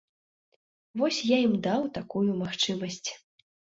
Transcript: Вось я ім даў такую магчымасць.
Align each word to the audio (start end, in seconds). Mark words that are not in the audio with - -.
Вось 1.01 1.19
я 1.31 1.37
ім 1.47 1.53
даў 1.67 1.81
такую 1.99 2.25
магчымасць. 2.41 3.09